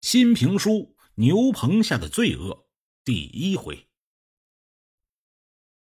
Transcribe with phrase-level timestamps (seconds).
[0.00, 2.54] 新评书《牛棚下的罪恶》
[3.04, 3.86] 第一回。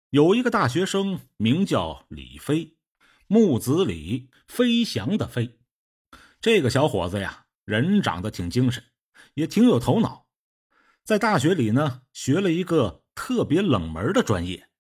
[0.09, 2.79] 有一个大学生名叫李飞，
[3.27, 5.61] 木子李，飞翔的飞。
[6.41, 8.83] 这个小伙子呀，人长得挺精神，
[9.35, 10.27] 也挺有头脑。
[11.05, 14.71] 在大学里呢，学了一个特别冷门的专业。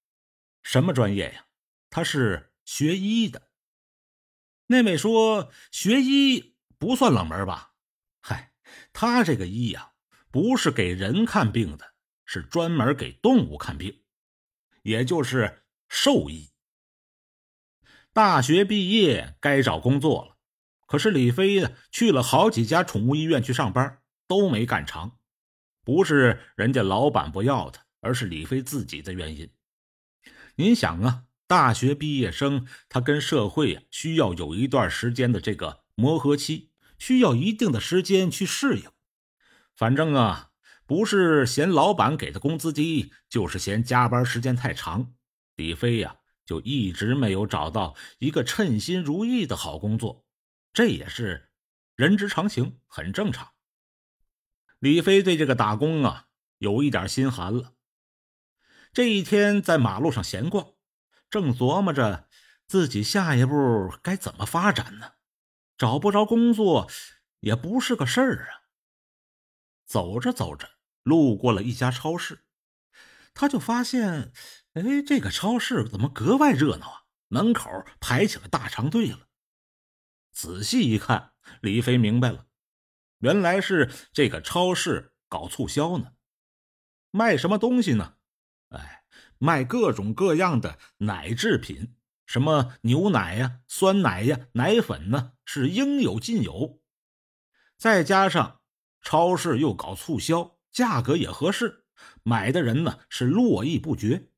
[0.62, 1.46] 什么专业呀？
[1.90, 3.50] 他是学医的。
[4.68, 7.74] 那位说学医不算冷门吧？
[8.98, 9.90] 他这个医呀，
[10.30, 11.92] 不是给人看病的，
[12.24, 14.00] 是专门给动物看病，
[14.84, 16.48] 也就是兽医。
[18.14, 20.38] 大学毕业该找工作了，
[20.86, 25.12] 可是李飞呢，去了好几家宠物医院去上班，都没干成。
[25.84, 29.50] 不是人家老板不要他，而是李飞自己的原因。
[30.54, 36.70] 您想啊，大学毕业生他跟社会啊需要有一段时间的这个磨合期。
[36.98, 38.90] 需要一定的时间去适应，
[39.74, 40.50] 反正啊，
[40.86, 45.12] 不是嫌老板给的工资低，就是嫌加班时间太长。
[45.54, 50.24] 李飞呀，就一直没有找到一个称心如意的好工作，
[50.72, 51.50] 这也是
[51.94, 53.52] 人之常情，很正常。
[54.78, 56.26] 李飞对这个打工啊，
[56.58, 57.72] 有一点心寒了。
[58.92, 60.74] 这一天在马路上闲逛，
[61.28, 62.28] 正琢磨着
[62.66, 65.12] 自己下一步该怎么发展呢。
[65.76, 66.90] 找不着工作
[67.40, 68.66] 也不是个事儿啊。
[69.84, 70.70] 走着走着，
[71.02, 72.44] 路过了一家超市，
[73.34, 74.32] 他就发现，
[74.74, 77.02] 哎，这个超市怎么格外热闹啊？
[77.28, 79.28] 门口排起了大长队了。
[80.32, 82.46] 仔细一看，李飞明白了，
[83.18, 86.12] 原来是这个超市搞促销呢。
[87.10, 88.16] 卖什么东西呢？
[88.68, 89.04] 哎，
[89.38, 91.96] 卖各种各样的奶制品。
[92.26, 96.82] 什么牛奶呀、酸奶呀、奶粉呢，是应有尽有。
[97.78, 98.60] 再加上
[99.00, 101.86] 超市又搞促销，价格也合适，
[102.22, 104.28] 买的人呢是络绎不绝。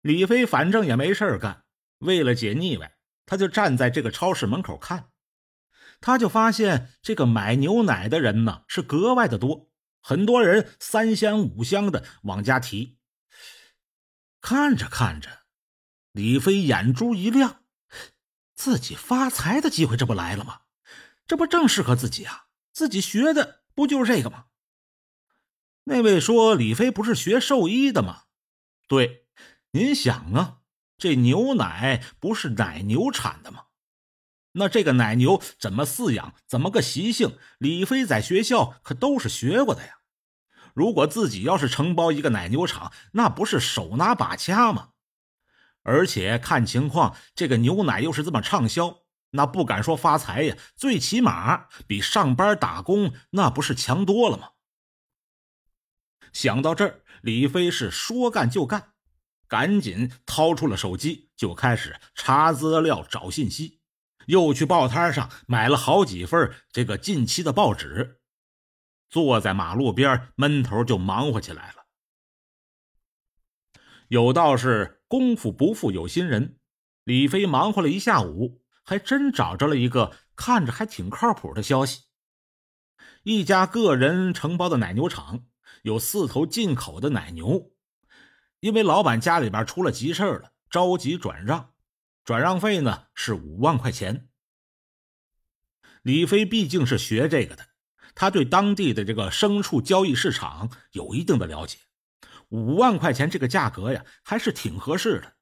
[0.00, 1.64] 李飞反正也没事干，
[1.98, 2.96] 为了解腻歪，
[3.26, 5.10] 他就站在这个超市门口看。
[6.00, 12.98] 他就发现这个买牛奶的人呢是格外的多，很多人三箱五箱的往家提。
[14.40, 15.40] 看着看着。
[16.12, 17.62] 李飞眼珠一亮，
[18.58, 20.62] 自己发财的机会这不来了吗？
[21.28, 22.46] 这不正适合自己啊！
[22.72, 24.46] 自己学的不就是这个吗？
[25.84, 28.24] 那位说李飞不是学兽医的吗？
[28.88, 29.28] 对，
[29.70, 30.58] 您想啊，
[30.98, 33.66] 这牛奶不是奶牛产的吗？
[34.52, 37.38] 那这个奶牛怎么饲养，怎么个习性？
[37.58, 39.98] 李飞在学校可都是学过的呀。
[40.74, 44.94] 如果自己要是承包一个奶牛场，那不是手拿把掐吗？
[45.88, 54.50] 而且看情况，这个牛奶又是这么畅销，那不敢说发财呀，最起码比上班打工那不是强多了吗？
[56.30, 58.92] 想到这儿，李飞是说干就干，
[59.48, 63.80] 赶紧掏出了手机，就开始查资料、找信息，
[64.26, 68.20] 又去报摊上买了好几份这个近期的报纸，
[69.08, 71.86] 坐在马路边闷头就忙活起来了。
[74.08, 74.96] 有道是。
[75.08, 76.58] 功夫不负有心人，
[77.02, 82.02] 李飞忙活了一下午，还真找着了一个看着还挺靠谱的消息。
[83.22, 85.46] 一家个人承包的奶牛场
[85.82, 87.72] 有四头进口的奶牛，
[88.60, 91.72] 因为老板家里边出了急事了，着急转让，
[92.24, 94.28] 转让费呢是五万块钱。
[96.02, 97.68] 李飞毕竟是学这个的，
[98.14, 101.78] 他对当地的这个牲畜交易市场有一定的了解。
[102.48, 105.34] 五万块钱这个价格呀，还是挺合适的。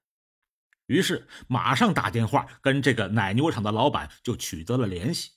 [0.86, 5.32] 于是马上打电话跟这个奶牛场的老板就取得了联系，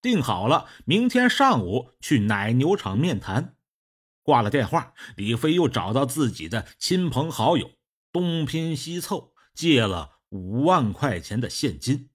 [0.00, 3.56] 定好了明天上午去奶牛场面谈。
[4.22, 7.72] 挂了电话，李飞又找到自己的亲朋好友，
[8.12, 12.10] 东拼西凑借了五万块钱的现金。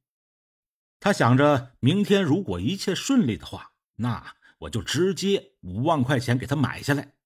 [1.02, 7.17] 他想着，明天如果一切顺利的话，那我就直接五万块钱给他买下来。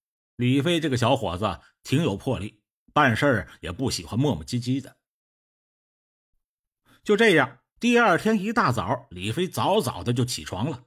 [0.41, 4.97] 李飞这个小伙子挺有魄力，办事儿也不喜欢磨磨唧唧的。
[7.03, 10.85] 就这样，第二天一大早，李飞早早的就起床了，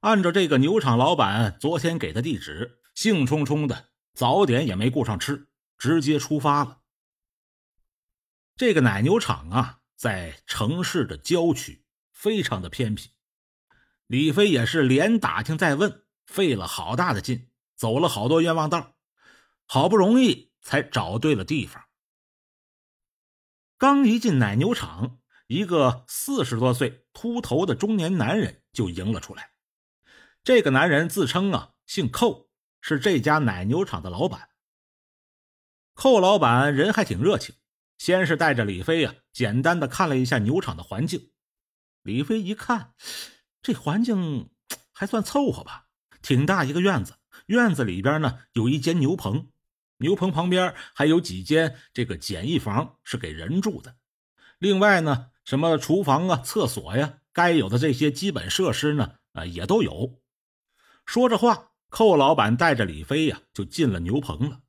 [0.00, 5.46] 按照这个牛场老板昨天给的地址，兴冲冲的，早点也没顾上吃，
[5.78, 6.80] 直接出发了。
[8.56, 13.12] 这个奶牛场啊，在城市的郊区，非常的偏僻。
[14.08, 17.48] 李飞也是连打听再问，费了好大的劲。
[17.84, 18.94] 走了好多冤枉道，
[19.66, 21.84] 好不容易才找对了地方。
[23.76, 29.50] 刚一进奶牛场，一个四十多岁、秃头的中年男人就迎了出来。
[30.42, 32.48] 这个男人自称啊姓寇，
[32.80, 34.48] 是这家奶牛场的老板。
[35.92, 37.54] 寇老板人还挺热情，
[37.98, 41.32] 先是带着李飞呀，简单的看了一下牛场的环境。
[42.00, 42.94] 李飞一看，
[43.60, 44.48] 这环境
[44.90, 45.88] 还算凑合吧，
[46.22, 49.48] 挺大一个院子，院子里边呢有一间牛棚，
[49.98, 53.96] 牛棚旁边还有几间这个简易房是给人住的。
[54.58, 60.22] 另外呢，什么厨房啊、厕所呀，该有的这些基本设施呢，啊也都有。
[61.04, 64.60] 说着话，寇老板带着李飞呀就进了牛棚了。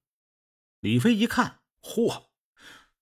[0.82, 2.26] 李飞一看，嚯，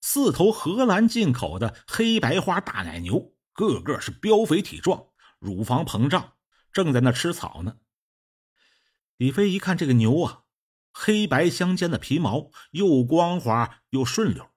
[0.02, 5.08] 四头荷兰进口的黑白花大奶牛，个个是膘肥体壮，
[5.40, 6.34] 乳房膨胀，
[6.72, 7.78] 正在那吃草呢。
[9.18, 10.44] 李飞一看这个牛啊，
[10.92, 14.50] 黑白相间的皮毛，又光滑又顺溜。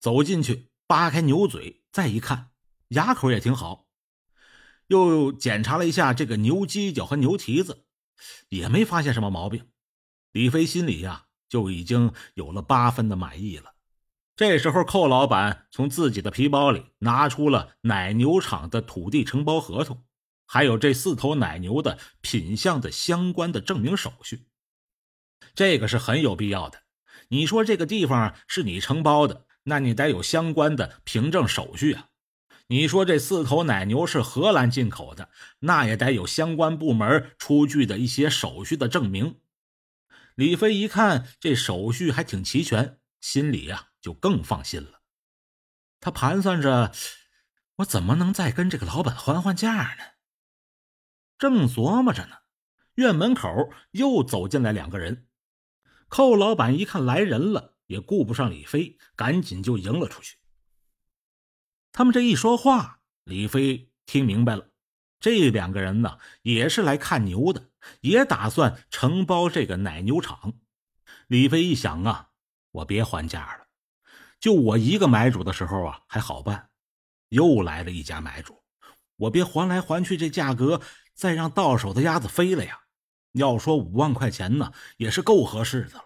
[0.00, 2.50] 走进去，扒开牛嘴，再一看，
[2.88, 3.86] 牙口也挺好。
[4.88, 7.84] 又检查了一下这个牛犄角和牛蹄子，
[8.48, 9.68] 也没发现什么毛病。
[10.32, 11.24] 李飞心里呀。
[11.48, 13.76] 就已经有了八分的满意了。
[14.34, 20.04] 这时候，寇老板从自己的皮包里拿出了奶牛场的土地承包合同，
[20.46, 24.46] 还有这四头奶牛的品相的相关的证明手续。
[25.54, 26.82] 这个是很有必要的。
[27.28, 32.08] 你说这个地方是你承包的，那你得有相关的凭证手续啊。
[32.68, 39.40] 你说这四头奶牛是荷兰进口的，那也得有相关部门出具的一些手续的证明。
[40.34, 45.00] 李飞一看这手续还挺齐全，心里呀就更放心了。
[46.00, 46.92] 他盘算着，
[47.76, 50.15] 我怎么能再跟这个老板还还价呢？
[51.38, 52.36] 正琢磨着呢，
[52.94, 53.48] 院门口
[53.90, 55.26] 又走进来两个人。
[56.08, 60.38] 寇老板一看来人了，也顾不上李飞，赶紧就迎了出去。
[61.92, 64.70] 他们这一说话，李飞听明白了。
[65.18, 67.70] 这两个人呢，也是来看牛的，
[68.02, 70.54] 也打算承包这个奶牛场。
[71.26, 72.30] 李飞一想啊，
[72.70, 73.66] 我别还价了，
[74.38, 76.70] 就我一个买主的时候啊还好办，
[77.30, 78.62] 又来了一家买主，
[79.16, 80.80] 我别还来还去，这价格
[81.16, 82.82] 再让到手的鸭子飞了呀。
[83.32, 86.04] 要说五万块钱呢，也是够合适的了。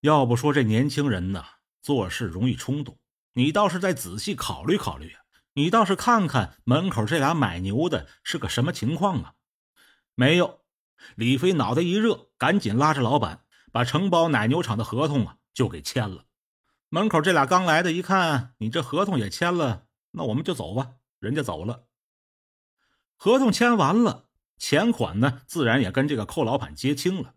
[0.00, 1.44] 要不说这年轻人呢，
[1.82, 2.98] 做事容易冲动，
[3.32, 5.20] 你倒是再仔细考虑考虑啊。
[5.54, 9.34] 你倒是看看门口这俩买牛的是个什么情况啊？
[10.14, 10.60] 没有，
[11.14, 16.24] 李飞脑袋一热，赶紧拉着老板把承包奶牛场的合同啊就给签了。
[16.88, 20.92] 门口这俩刚来的，一看你这合同也签了，那我们就走吧。
[21.18, 21.86] 人家走了，
[23.16, 24.28] 合同签完了，
[24.58, 27.34] 钱款呢自然也跟这个寇老板结清了。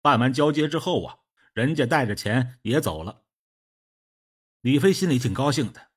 [0.00, 1.18] 办完交接之后啊，
[1.52, 3.22] 人家带着钱也走了。
[4.60, 5.88] 李飞心里挺高兴的。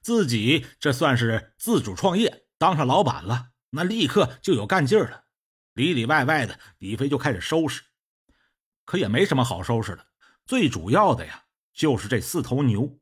[0.00, 5.24] 自己这算是自主创业，当上老板了，那立刻就有干劲儿了。
[5.74, 7.82] 里里外外的，李飞就开始收拾，
[8.84, 10.06] 可也没什么好收拾的。
[10.46, 12.98] 最主要的呀，就是这四头牛。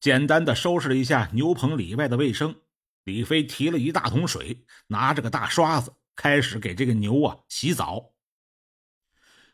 [0.00, 2.60] 简单的收拾了一下牛棚里外的卫生，
[3.08, 8.12] 李飞提了一大桶水，拿着个大刷子，开始给这个牛啊洗澡。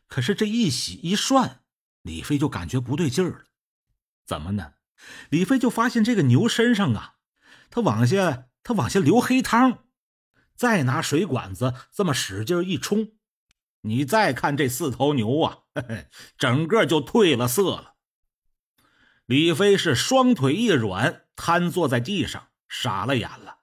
[0.07, 1.63] 可是这一洗一涮，
[2.01, 3.45] 李飞就感觉不对劲儿了，
[4.25, 4.73] 怎么呢？
[5.29, 7.15] 李飞就发现这个牛身上啊，
[7.69, 9.85] 它往下它往下流黑汤，
[10.57, 13.13] 再拿水管子这么使劲一冲，
[13.81, 17.95] 你再看这四头牛啊，嘿嘿，整个就褪了色了。
[19.25, 22.49] 李飞是双腿一软，瘫坐在地上，
[22.81, 23.59] 傻了眼了。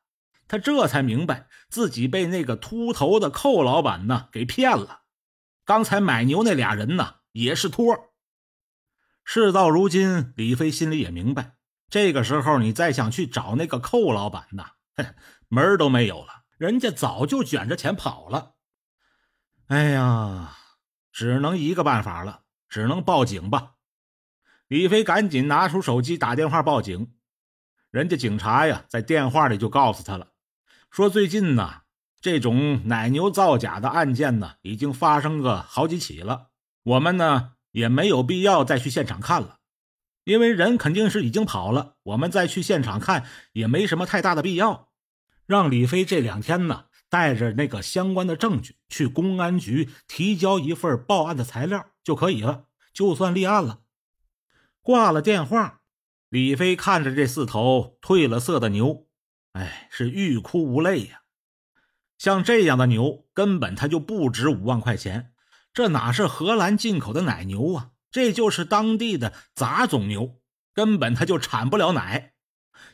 [0.48, 5.02] 他这才明白自己被那个秃头的寇老板呢给骗了。
[5.64, 8.12] 刚才买牛那俩人呢也是托。
[9.24, 11.54] 事到如今，李飞心里也明白，
[11.88, 14.72] 这个时候你再想去找那个寇老板呐，
[15.48, 18.54] 门都没有了，人家早就卷着钱跑了。
[19.68, 20.56] 哎呀，
[21.12, 23.74] 只能一个办法了，只能报警吧。
[24.66, 27.14] 李飞赶紧拿出手机打电话报警，
[27.92, 30.26] 人家警察呀，在电话里就告诉他了，
[30.90, 31.82] 说最近呢，
[32.20, 36.48] 这种奶牛造假的案件呢，已经发生个好几起了，
[36.82, 37.52] 我们呢。
[37.72, 39.56] 也没有必要再去现场看了，
[40.24, 41.94] 因为人肯定是已经跑了。
[42.02, 44.90] 我们再去现场看也没什么太大的必要。
[45.46, 53.80] 让李飞这两天呢，带着那个相关的证据去公安局提交一份报案的材料就可以了，就算立案了。
[54.82, 55.80] 挂了电话，
[56.32, 59.06] 李飞看着这四头褪了色的牛，
[59.52, 61.24] 哎，是欲哭无泪呀。
[62.16, 65.34] 像这样的牛，根本它就不值五万块钱。
[65.74, 67.90] 这哪是荷兰进口的奶牛啊？
[68.10, 70.40] 这就是当地的杂种牛，
[70.72, 72.32] 根本它就产不了奶。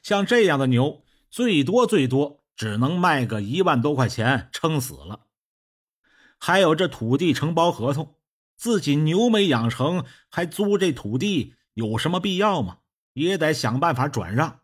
[0.02, 5.26] 像这样的牛，最多最多只能卖个一万多块钱撑死了。
[6.40, 8.16] 还有这土地承包合同，
[8.56, 12.78] 自己牛没养成，还租这土地有什么必要吗？
[13.18, 14.60] 也得想办法转让。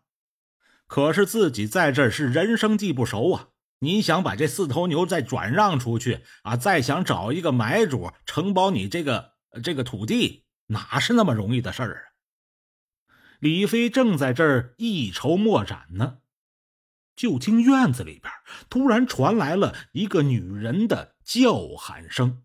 [0.87, 3.49] 可是自己在这是人生地不熟啊！
[3.79, 6.55] 你想把这四头牛再转让出去啊？
[6.55, 9.33] 再想找一个买主承包你这个
[9.63, 12.01] 这个土地，哪是那么容易的事儿啊？
[13.39, 16.19] 李飞正在这儿一筹莫展呢，
[17.15, 18.31] 就听院子里边
[18.69, 22.43] 突然传来了一个女人的叫喊声。